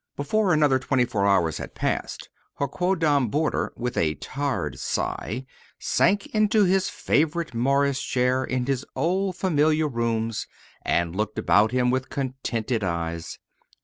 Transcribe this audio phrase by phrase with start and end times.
[0.15, 5.45] Before another twenty four hours had passed her quondam boarder, with a tired sigh,
[5.77, 10.47] sank into his favorite morris chair in his old familiar rooms,
[10.83, 13.37] and looked about him with contented eyes.